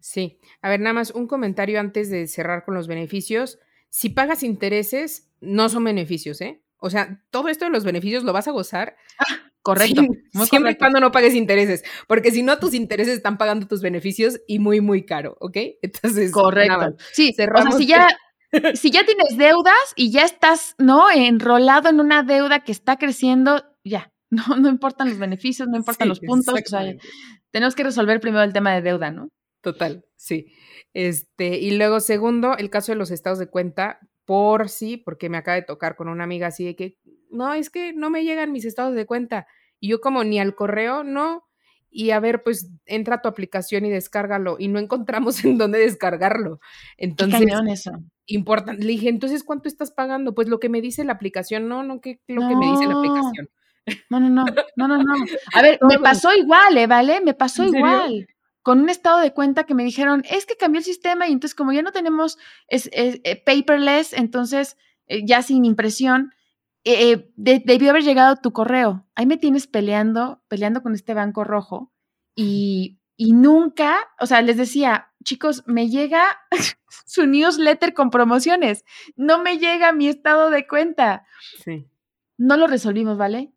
[0.01, 3.59] Sí, a ver, nada más un comentario antes de cerrar con los beneficios.
[3.91, 6.63] Si pagas intereses, no son beneficios, ¿eh?
[6.79, 8.97] O sea, todo esto de los beneficios lo vas a gozar.
[9.19, 10.03] Ah, correcto.
[10.49, 14.41] siempre y cuando no pagues intereses, porque si no, tus intereses están pagando tus beneficios
[14.47, 15.57] y muy, muy caro, ¿ok?
[15.83, 16.97] Entonces, correcto.
[17.13, 18.09] sí, o sea, si ya,
[18.75, 21.11] si ya tienes deudas y ya estás, ¿no?
[21.11, 26.09] Enrolado en una deuda que está creciendo, ya, no, no importan los beneficios, no importan
[26.09, 26.95] los puntos, o sea,
[27.51, 29.31] tenemos que resolver primero el tema de deuda, ¿no?
[29.61, 30.53] Total, sí.
[30.95, 35.39] Este, y luego, segundo, el caso de los estados de cuenta, por sí, porque me
[35.39, 36.99] acaba de tocar con una amiga así de que,
[37.31, 39.47] no, es que no me llegan mis estados de cuenta.
[39.81, 41.45] Y yo como ni al correo, no.
[41.91, 44.57] Y a ver, pues entra a tu aplicación y descárgalo.
[44.59, 46.61] Y no encontramos en dónde descargarlo.
[46.97, 47.93] Entonces, Qué eso.
[48.31, 48.85] Importante.
[48.85, 50.35] Le dije, entonces, ¿cuánto estás pagando?
[50.35, 51.67] Pues lo que me dice la aplicación.
[51.67, 53.51] No, no, ¿qué lo que me dice la aplicación?
[54.11, 54.45] No, no, no,
[54.77, 55.15] no, no, no.
[55.55, 56.87] A ver, me pasó igual, ¿eh?
[56.87, 57.21] ¿Vale?
[57.23, 58.29] Me pasó igual
[58.69, 61.55] con un estado de cuenta que me dijeron, es que cambió el sistema y entonces
[61.55, 62.37] como ya no tenemos
[62.67, 66.35] es, eh, paperless, entonces eh, ya sin impresión,
[66.85, 69.07] eh, debió haber llegado tu correo.
[69.15, 71.93] Ahí me tienes peleando, peleando con este banco rojo
[72.37, 76.25] y, y nunca, o sea, les decía, chicos, me llega
[77.07, 81.27] su newsletter con promociones, no me llega mi estado de cuenta.
[81.63, 81.87] Sí.
[82.39, 83.53] No lo resolvimos, ¿vale?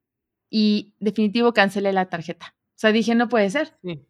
[0.49, 2.55] Y definitivo cancelé la tarjeta.
[2.71, 3.73] O sea, dije, no puede ser.
[3.83, 4.05] Sí.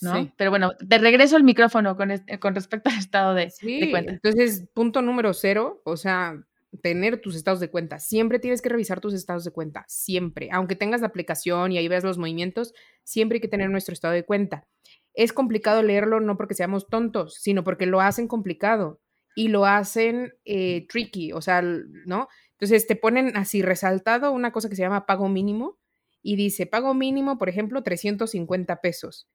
[0.00, 0.32] ¿no?
[0.36, 3.52] Pero bueno, te regreso el micrófono con, con respecto al estado de,
[3.90, 4.12] cuenta.
[4.12, 6.44] Entonces, punto número cero, o sea,
[6.82, 8.00] tener tus estados de cuenta.
[8.00, 10.48] Siempre tienes que revisar tus estados de cuenta, siempre.
[10.52, 12.74] Aunque tengas la aplicación y ahí veas los movimientos,
[13.04, 14.66] siempre hay que tener nuestro estado de cuenta.
[15.14, 19.00] Es complicado leerlo no porque seamos tontos, sino porque lo hacen complicado
[19.34, 22.28] y lo hacen eh, tricky, o sea, ¿no?
[22.52, 25.78] Entonces te ponen así resaltado una cosa que se llama pago mínimo
[26.22, 29.28] y dice pago mínimo, por ejemplo, 350 pesos.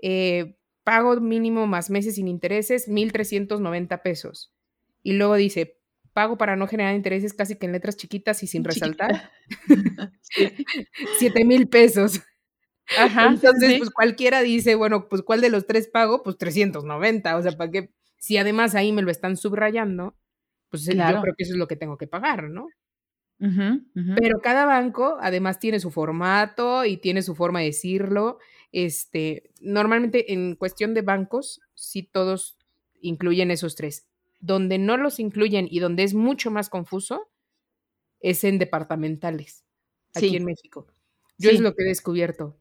[0.00, 4.52] Eh, pago mínimo más meses sin intereses, 1.390 pesos.
[5.02, 5.78] Y luego dice,
[6.12, 9.32] pago para no generar intereses casi que en letras chiquitas y sin resaltar,
[11.18, 12.20] 7 mil pesos.
[12.98, 16.22] Ajá, Entonces, pues cualquiera dice, bueno, pues ¿cuál de los tres pago?
[16.22, 17.90] Pues 390, o sea, ¿para qué?
[18.18, 20.16] Si además ahí me lo están subrayando,
[20.70, 22.68] pues yo creo que eso es lo que tengo que pagar, ¿no?
[23.38, 28.38] Pero cada banco además tiene su formato y tiene su forma de decirlo.
[28.72, 32.58] Este, normalmente en cuestión de bancos, sí todos
[33.00, 34.06] incluyen esos tres.
[34.40, 37.28] Donde no los incluyen y donde es mucho más confuso
[38.20, 39.64] es en departamentales,
[40.14, 40.86] aquí en México.
[41.38, 42.58] Yo es lo que he descubierto.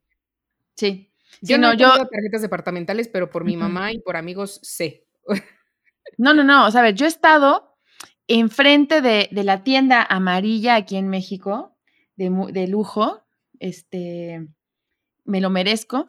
[0.76, 1.12] Sí.
[1.42, 5.06] Yo no, yo tarjetas departamentales, pero por mi mamá y por amigos sé.
[6.18, 6.68] No, no, no.
[6.68, 7.78] O sea, a ver, yo he estado
[8.28, 11.78] enfrente de, de la tienda amarilla aquí en México,
[12.16, 13.24] de, de lujo,
[13.60, 14.48] este,
[15.26, 16.08] me lo merezco.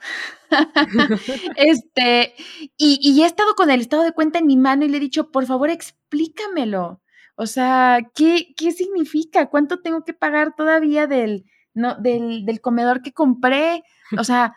[1.57, 2.35] este,
[2.77, 5.01] y, y, he estado con el estado de cuenta en mi mano y le he
[5.01, 7.03] dicho, por favor, explícamelo.
[7.37, 9.51] O sea, ¿qué, qué significa?
[9.51, 11.45] ¿Cuánto tengo que pagar todavía del,
[11.77, 13.85] no, del, del comedor que compré?
[14.19, 14.57] O sea,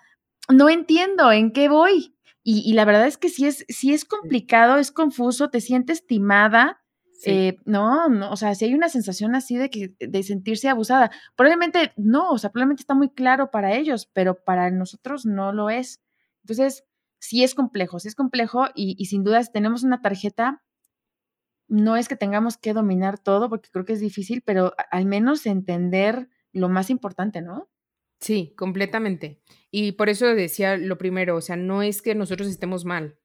[0.49, 2.15] no entiendo en qué voy.
[2.43, 6.07] Y, y, la verdad es que sí es, sí es complicado, es confuso, te sientes
[6.07, 6.81] timada,
[7.25, 11.11] eh, no, no, o sea, si hay una sensación así de que de sentirse abusada,
[11.35, 15.69] probablemente no, o sea, probablemente está muy claro para ellos, pero para nosotros no lo
[15.69, 16.01] es.
[16.43, 16.85] Entonces,
[17.19, 20.63] sí es complejo, sí es complejo y, y sin duda si tenemos una tarjeta,
[21.67, 25.45] no es que tengamos que dominar todo, porque creo que es difícil, pero al menos
[25.45, 26.29] entender
[26.59, 27.69] lo más importante, ¿no?
[28.19, 29.41] Sí, completamente.
[29.71, 33.17] Y por eso decía lo primero, o sea, no es que nosotros estemos mal,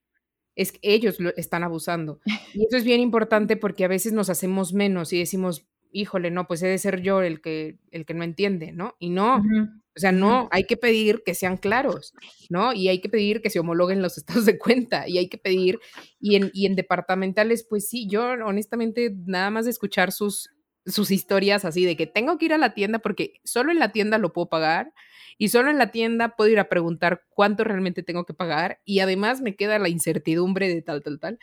[0.55, 2.21] es que ellos lo están abusando.
[2.53, 6.47] Y eso es bien importante porque a veces nos hacemos menos y decimos, híjole, no,
[6.47, 8.95] pues he de ser yo el que, el que no entiende, ¿no?
[8.99, 12.13] Y no, o sea, no, hay que pedir que sean claros,
[12.49, 12.73] ¿no?
[12.73, 15.79] Y hay que pedir que se homologuen los estados de cuenta y hay que pedir,
[16.19, 20.49] y en, y en departamentales, pues sí, yo honestamente nada más de escuchar sus,
[20.85, 23.91] sus historias así de que tengo que ir a la tienda porque solo en la
[23.91, 24.93] tienda lo puedo pagar
[25.37, 28.99] y solo en la tienda puedo ir a preguntar cuánto realmente tengo que pagar y
[28.99, 31.39] además me queda la incertidumbre de tal, tal, tal.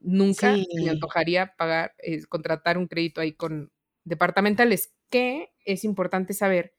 [0.00, 3.72] Nunca me antojaría pagar, eh, contratar un crédito ahí con
[4.04, 6.74] departamentales, que es importante saber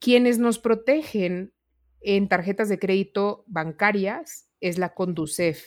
[0.00, 1.54] quienes nos protegen
[2.00, 5.64] en tarjetas de crédito bancarias es la Conducef.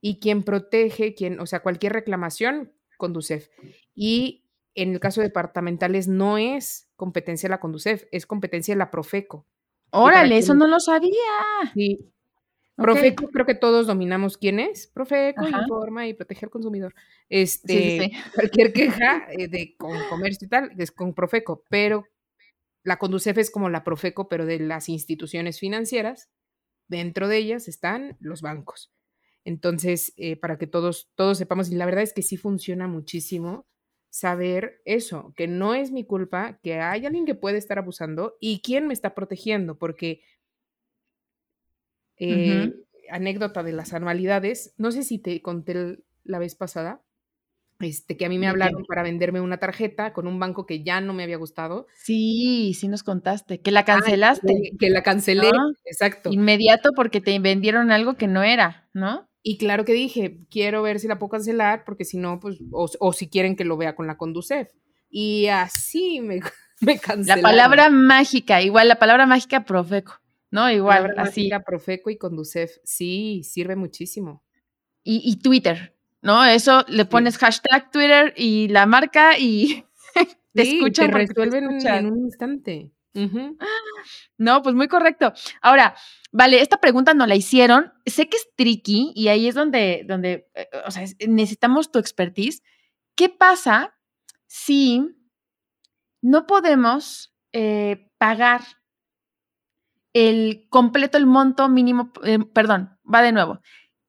[0.00, 3.48] Y quien protege, quien, o sea, cualquier reclamación, Conducef.
[3.96, 4.44] Y
[4.76, 8.92] en el caso de departamentales no es competencia de la Conducef, es competencia de la
[8.92, 9.44] Profeco.
[9.90, 11.10] Órale, eso no lo sabía.
[11.74, 12.12] Sí.
[12.76, 14.86] Profeco, creo que todos dominamos quién es.
[14.86, 16.94] Profeco, informa y protege al consumidor.
[17.28, 22.06] Este, cualquier queja eh, de con comercio y tal, es con Profeco, pero
[22.84, 26.30] la Conducef es como la Profeco, pero de las instituciones financieras.
[26.86, 28.92] Dentro de ellas están los bancos.
[29.44, 33.66] Entonces, eh, para que todos, todos sepamos, y la verdad es que sí funciona muchísimo
[34.10, 38.60] saber eso, que no es mi culpa, que hay alguien que puede estar abusando y
[38.60, 40.22] quién me está protegiendo, porque
[42.18, 42.72] eh,
[43.10, 47.02] anécdota de las anualidades, no sé si te conté la vez pasada,
[47.80, 51.00] este, que a mí me hablaron para venderme una tarjeta con un banco que ya
[51.00, 51.86] no me había gustado.
[51.96, 54.72] Sí, sí nos contaste, que la cancelaste.
[54.78, 55.50] que, la cancelé,
[55.84, 56.30] exacto.
[56.30, 59.28] Inmediato porque te vendieron algo que no era, ¿no?
[59.42, 63.12] Y claro que dije, quiero ver si la puedo cancelar, porque si no, pues, o,
[63.12, 64.68] si quieren que lo vea con la Conducef.
[65.10, 66.40] Y así me,
[66.80, 67.42] me cancelaron.
[67.42, 70.70] La palabra mágica, igual la palabra mágica Profeco, ¿no?
[70.70, 71.40] Igual, la así.
[71.40, 74.44] Mágica Profeco y Conducef, sí, sirve muchísimo.
[75.04, 76.44] Y, Twitter, ¿no?
[76.44, 79.84] Eso le pones hashtag Twitter y la marca y
[80.54, 81.10] te escuchan.
[81.10, 82.92] Te resuelven en un instante.
[84.38, 85.32] No, pues muy correcto.
[85.60, 85.94] Ahora,
[86.32, 87.92] vale, esta pregunta no la hicieron.
[88.06, 92.62] Sé que es tricky y ahí es donde, donde eh, o sea, necesitamos tu expertise.
[93.14, 93.94] ¿Qué pasa
[94.46, 95.06] si
[96.22, 98.62] no podemos eh, pagar
[100.12, 103.60] el completo, el monto mínimo, eh, perdón, va de nuevo.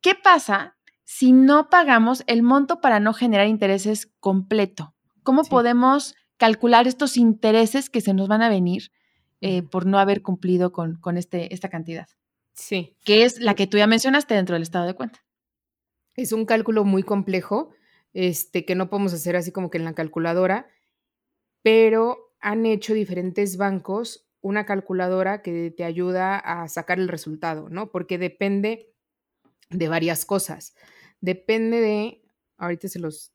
[0.02, 4.96] ¿Qué pasa si no pagamos el monto para no generar intereses completo?
[5.24, 8.91] ¿Cómo podemos calcular estos intereses que se nos van a venir
[9.39, 12.10] eh, por no haber cumplido con, con este, esta cantidad.
[12.53, 12.97] Sí.
[13.06, 15.23] Que es la que tú ya mencionaste dentro del estado de cuenta.
[16.15, 17.71] Es un cálculo muy complejo,
[18.12, 20.67] este, que no podemos hacer así como que en la calculadora,
[21.62, 27.89] pero han hecho diferentes bancos una calculadora que te ayuda a sacar el resultado, ¿no?
[27.89, 28.93] Porque depende
[29.69, 30.75] de varias cosas.
[31.21, 32.21] Depende de,
[32.58, 33.32] ahorita se los,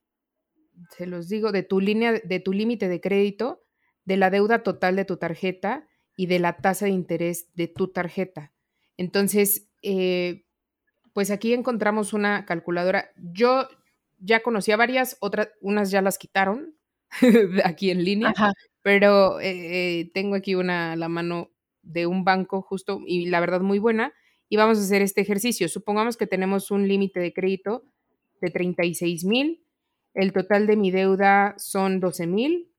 [0.96, 3.62] se los digo, de tu línea, de tu límite de crédito,
[4.04, 5.86] de la deuda total de tu tarjeta
[6.16, 8.52] y de la tasa de interés de tu tarjeta.
[8.96, 10.44] Entonces, eh,
[11.12, 13.10] pues aquí encontramos una calculadora.
[13.16, 13.68] Yo
[14.18, 16.74] ya conocía varias, otras, unas ya las quitaron
[17.64, 18.34] aquí en línea,
[18.82, 21.50] pero eh, eh, tengo aquí una la mano
[21.82, 24.12] de un banco justo y la verdad muy buena.
[24.48, 25.68] Y vamos a hacer este ejercicio.
[25.68, 27.84] Supongamos que tenemos un límite de crédito
[28.40, 29.62] de 36 mil
[30.14, 32.70] el total de mi deuda son 12 mil,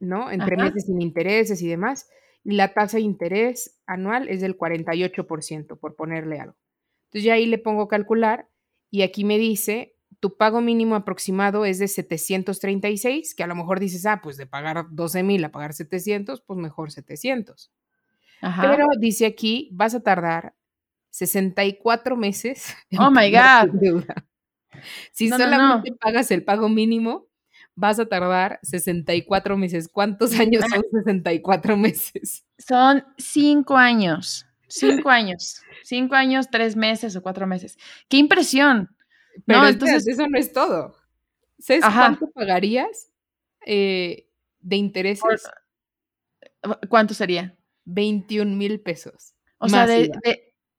[0.00, 0.30] ¿no?
[0.30, 2.08] Entre meses sin intereses y demás.
[2.44, 6.56] Y la tasa de interés anual es del 48%, por ponerle algo.
[7.06, 8.48] Entonces ya ahí le pongo calcular
[8.90, 13.80] y aquí me dice, tu pago mínimo aproximado es de 736, que a lo mejor
[13.80, 17.72] dices, ah, pues de pagar 12 mil a pagar 700, pues mejor 700.
[18.40, 20.54] Pero dice aquí, vas a tardar
[21.10, 22.74] 64 meses.
[22.98, 24.14] oh my God.
[25.12, 27.28] Si solamente pagas el pago mínimo,
[27.76, 29.88] vas a tardar 64 meses.
[29.88, 32.44] ¿Cuántos años son 64 meses?
[32.58, 34.46] Son cinco años.
[34.66, 35.60] Cinco años.
[35.84, 37.78] Cinco años, tres meses o cuatro meses.
[38.08, 38.88] ¡Qué impresión!
[39.44, 40.96] Pero entonces eso no es todo.
[41.58, 43.12] ¿Sabes cuánto pagarías
[43.64, 44.28] eh,
[44.60, 45.42] de intereses?
[46.88, 47.56] ¿Cuánto sería?
[47.84, 49.34] 21 mil pesos.
[49.58, 50.10] O sea, de,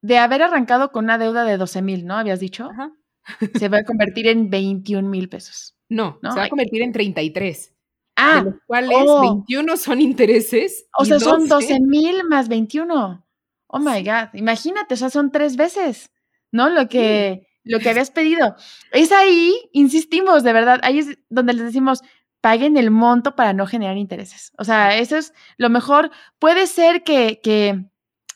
[0.02, 2.18] de, haber arrancado con una deuda de 12 mil, ¿no?
[2.18, 2.70] ¿Habías dicho?
[2.70, 2.92] Ajá
[3.60, 5.76] se va a convertir en 21 mil pesos.
[5.90, 7.74] No, se va a convertir en 33.
[8.16, 8.90] Ah, de los cuales
[9.22, 10.88] 21 son intereses.
[10.98, 13.24] O sea, son 12 mil más 21.
[13.68, 16.10] Oh my God, imagínate, o sea, son tres veces,
[16.52, 16.70] ¿no?
[16.70, 18.56] Lo que, lo que habías pedido.
[18.92, 22.02] Es ahí, insistimos, de verdad, ahí es donde les decimos,
[22.42, 24.54] paguen el monto para no generar intereses.
[24.58, 26.12] O sea, eso es lo mejor.
[26.40, 27.86] Puede ser que, que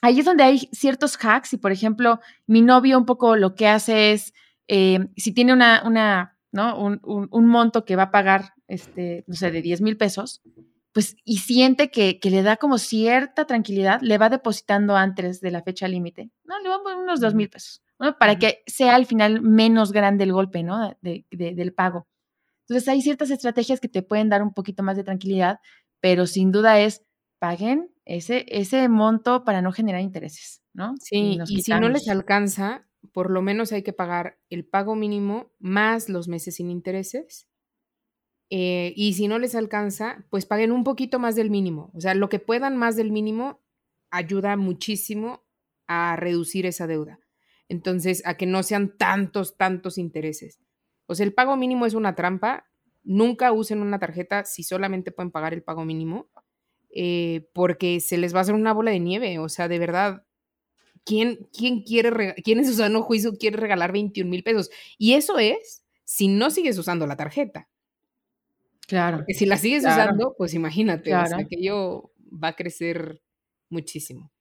[0.01, 3.67] ahí es donde hay ciertos hacks y, por ejemplo, mi novio un poco lo que
[3.67, 4.33] hace es
[4.73, 6.77] eh, si tiene una, una ¿no?
[6.77, 10.41] Un, monto que va a pagar, este, no sé, de 10 mil pesos,
[10.93, 15.61] pues y siente que, le da como cierta tranquilidad, le va depositando antes de la
[15.61, 16.31] fecha límite.
[16.45, 17.83] No, le va a poner unos 2 mil pesos,
[18.17, 20.95] para que sea al final menos grande el golpe, ¿no?
[21.01, 22.07] del pago.
[22.61, 25.59] Entonces hay ciertas estrategias que te pueden dar un poquito más de tranquilidad,
[25.99, 27.03] pero sin duda es
[27.39, 30.93] paguen ese, ese monto para no generar intereses, ¿no?
[31.01, 35.51] Sí, y si no les alcanza, por lo menos hay que pagar el pago mínimo
[35.59, 37.47] más los meses sin intereses.
[38.49, 41.91] Eh, y si no les alcanza, pues paguen un poquito más del mínimo.
[41.93, 43.61] O sea, lo que puedan más del mínimo
[44.09, 45.45] ayuda muchísimo
[45.87, 47.19] a reducir esa deuda.
[47.69, 50.59] Entonces, a que no sean tantos, tantos intereses.
[51.05, 52.71] O sea, el pago mínimo es una trampa
[53.03, 56.29] nunca usen una tarjeta si solamente pueden pagar el pago mínimo,
[56.93, 59.39] eh, porque se les va a hacer una bola de nieve.
[59.39, 60.25] O sea, de verdad,
[61.05, 64.69] ¿quién, quién quiere, quién en su sano juicio quiere regalar 21 mil pesos?
[64.97, 67.67] Y eso es si no sigues usando la tarjeta.
[68.87, 69.17] Claro.
[69.17, 73.21] Porque si la sigues usando, pues imagínate, o sea, que ello va a crecer
[73.69, 74.31] muchísimo.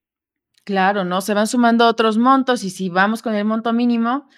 [0.65, 1.21] Claro, ¿no?
[1.21, 4.29] Se van sumando otros montos y si vamos con el monto mínimo,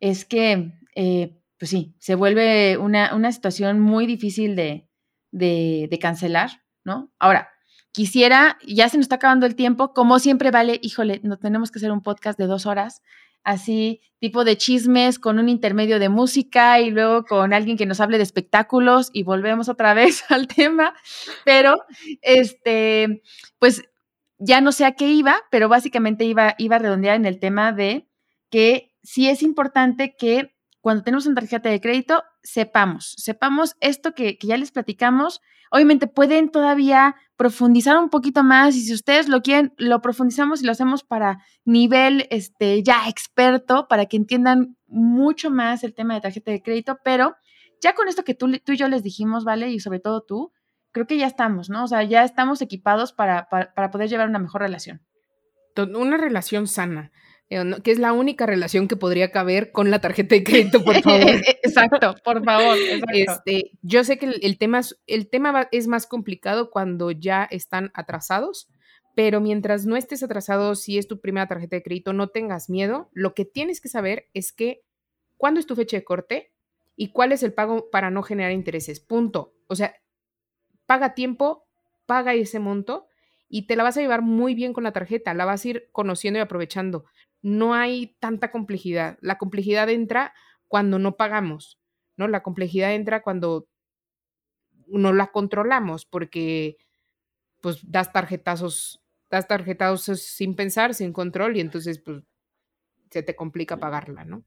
[0.00, 4.88] es que, eh, pues sí, se vuelve una, una situación muy difícil de,
[5.30, 7.12] de, de, cancelar, ¿no?
[7.18, 7.50] Ahora,
[7.92, 11.78] quisiera, ya se nos está acabando el tiempo, como siempre vale, híjole, no tenemos que
[11.78, 13.02] hacer un podcast de dos horas,
[13.44, 18.00] así tipo de chismes con un intermedio de música y luego con alguien que nos
[18.00, 20.94] hable de espectáculos y volvemos otra vez al tema,
[21.44, 21.76] pero
[22.22, 23.22] este,
[23.58, 23.82] pues
[24.38, 27.72] ya no sé a qué iba, pero básicamente iba, iba a redondear en el tema
[27.72, 28.08] de
[28.50, 30.54] que sí es importante que
[30.88, 35.42] cuando tenemos una tarjeta de crédito, sepamos, sepamos esto que, ya les platicamos.
[35.70, 40.64] Obviamente pueden todavía profundizar un poquito más y si ustedes lo quieren, lo profundizamos y
[40.64, 46.22] lo hacemos para nivel este, ya experto, para que entiendan mucho más el tema de
[46.22, 47.36] tarjeta de crédito, pero
[47.82, 49.68] ya con esto que tú, tú y yo les dijimos, ¿vale?
[49.68, 50.52] Y sobre todo tú,
[50.92, 51.84] creo que ya estamos, ¿no?
[51.84, 55.02] O sea, ya estamos equipados para, para, poder llevar una mejor relación.
[55.76, 57.12] Una relación sana,
[57.48, 61.30] que es la única relación que podría caber con la tarjeta de crédito, por favor.
[61.62, 62.76] exacto, por favor.
[62.76, 63.12] Exacto.
[63.14, 67.44] Este, yo sé que el, el tema, es, el tema es más complicado cuando ya
[67.50, 68.68] están atrasados,
[69.14, 73.08] pero mientras no estés atrasado, si es tu primera tarjeta de crédito, no tengas miedo.
[73.12, 74.84] Lo que tienes que saber es que
[75.36, 76.52] cuándo es tu fecha de corte
[76.96, 79.00] y cuál es el pago para no generar intereses.
[79.00, 79.54] Punto.
[79.68, 79.94] O sea,
[80.84, 81.66] paga tiempo,
[82.06, 83.06] paga ese monto
[83.48, 85.88] y te la vas a llevar muy bien con la tarjeta, la vas a ir
[85.92, 87.04] conociendo y aprovechando.
[87.42, 89.18] No hay tanta complejidad.
[89.20, 90.34] La complejidad entra
[90.66, 91.78] cuando no pagamos,
[92.16, 92.28] ¿no?
[92.28, 93.68] La complejidad entra cuando
[94.86, 96.76] no la controlamos porque
[97.60, 102.22] pues das tarjetazos, das tarjetazos sin pensar, sin control y entonces pues
[103.10, 104.44] se te complica pagarla, ¿no?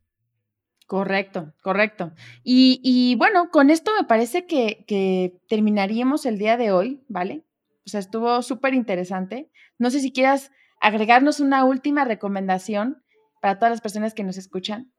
[0.88, 2.12] Correcto, correcto.
[2.44, 7.46] Y, y, bueno, con esto me parece que, que, terminaríamos el día de hoy, ¿vale?
[7.86, 9.50] O sea, estuvo súper interesante.
[9.78, 10.52] No sé si quieras
[10.82, 13.04] agregarnos una última recomendación
[13.42, 14.92] para todas las personas que nos escuchan.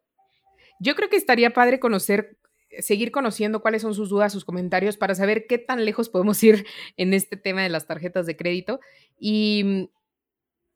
[0.80, 2.38] Yo creo que estaría padre conocer,
[2.80, 6.64] seguir conociendo cuáles son sus dudas, sus comentarios, para saber qué tan lejos podemos ir
[6.96, 8.80] en este tema de las tarjetas de crédito.
[9.18, 9.90] Y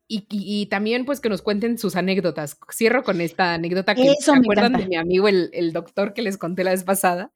[0.08, 2.58] y, y, y, también pues que nos cuenten sus anécdotas.
[2.72, 6.14] Cierro con esta anécdota que Eso ¿se me acuerdan de mi amigo el, el, doctor
[6.14, 7.32] que les conté la vez pasada.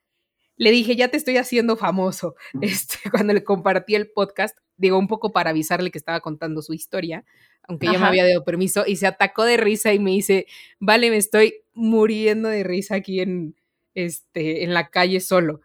[0.56, 2.37] Le dije, ya te estoy haciendo famoso.
[2.61, 6.72] Este, cuando le compartí el podcast, digo, un poco para avisarle que estaba contando su
[6.72, 7.24] historia,
[7.62, 7.94] aunque Ajá.
[7.94, 10.46] ya me había dado permiso, y se atacó de risa y me dice,
[10.78, 13.54] vale, me estoy muriendo de risa aquí en,
[13.94, 15.60] este, en la calle solo.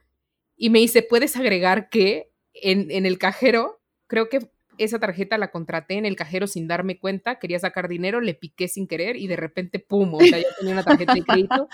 [0.57, 5.51] Y me dice, ¿puedes agregar que en, en el cajero, creo que esa tarjeta la
[5.51, 9.27] contraté en el cajero sin darme cuenta, quería sacar dinero, le piqué sin querer y
[9.27, 11.67] de repente, pum, o sea, ya tenía una tarjeta de crédito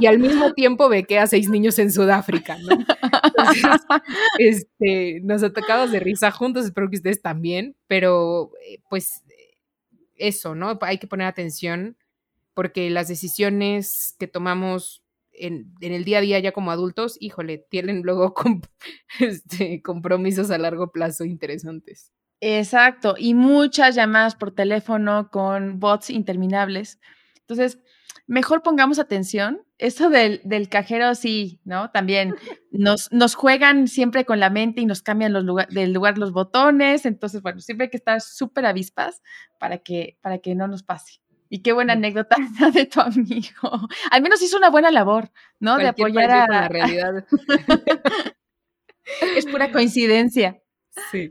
[0.00, 2.78] y al mismo tiempo bequé a seis niños en Sudáfrica, ¿no?
[3.24, 3.64] Entonces,
[4.38, 8.52] este, nos atacamos de risa juntos, espero que ustedes también, pero
[8.88, 9.22] pues
[10.16, 10.78] eso, ¿no?
[10.82, 11.96] Hay que poner atención
[12.54, 15.02] porque las decisiones que tomamos
[15.38, 18.34] en, el día a día ya como adultos, híjole, tienen luego
[19.20, 22.12] este, compromisos a largo plazo interesantes.
[22.40, 27.00] Exacto, y muchas llamadas por teléfono con bots interminables.
[27.40, 27.78] Entonces,
[28.26, 29.62] mejor pongamos atención.
[29.78, 31.90] Esto del, del cajero, sí, ¿no?
[31.90, 32.34] También
[32.70, 36.32] nos, nos, juegan siempre con la mente y nos cambian los lugar, del lugar los
[36.32, 37.06] botones.
[37.06, 39.22] Entonces, bueno, siempre hay que estar súper avispas
[39.58, 41.20] para que, para que no nos pase.
[41.48, 42.36] Y qué buena anécdota
[42.74, 43.88] de tu amigo.
[44.10, 45.78] Al menos hizo una buena labor, ¿no?
[45.78, 47.24] De apoyar a la realidad.
[49.36, 50.60] es pura coincidencia.
[51.10, 51.30] Sí.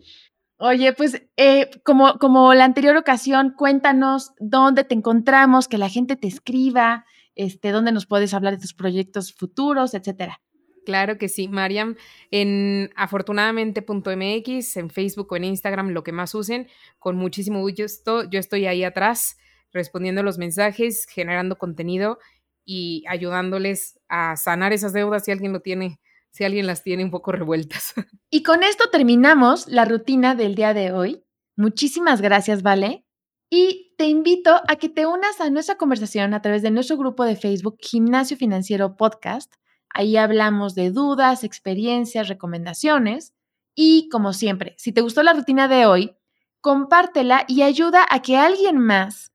[0.57, 6.15] Oye, pues eh, como, como la anterior ocasión, cuéntanos dónde te encontramos, que la gente
[6.15, 10.41] te escriba, este, dónde nos puedes hablar de tus proyectos futuros, etcétera.
[10.85, 11.95] Claro que sí, Mariam,
[12.31, 16.67] en afortunadamente.mx, en Facebook o en Instagram, lo que más usen,
[16.99, 19.37] con muchísimo gusto, yo estoy ahí atrás
[19.73, 22.19] respondiendo los mensajes, generando contenido
[22.63, 25.99] y ayudándoles a sanar esas deudas si alguien lo tiene
[26.35, 27.93] si alguien las tiene un poco revueltas.
[28.29, 31.23] Y con esto terminamos la rutina del día de hoy.
[31.55, 33.05] Muchísimas gracias, Vale.
[33.49, 37.23] Y te invito a que te unas a nuestra conversación a través de nuestro grupo
[37.23, 39.53] de Facebook Gimnasio Financiero Podcast.
[39.87, 43.33] Ahí hablamos de dudas, experiencias, recomendaciones.
[43.73, 46.17] Y como siempre, si te gustó la rutina de hoy,
[46.59, 49.31] compártela y ayuda a que alguien más